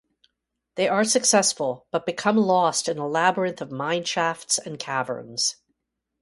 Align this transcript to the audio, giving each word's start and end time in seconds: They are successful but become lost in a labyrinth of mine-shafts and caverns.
They 0.77 0.87
are 0.87 1.03
successful 1.03 1.85
but 1.91 2.07
become 2.07 2.35
lost 2.35 2.89
in 2.89 2.97
a 2.97 3.07
labyrinth 3.07 3.61
of 3.61 3.69
mine-shafts 3.69 4.57
and 4.57 4.79
caverns. 4.79 5.57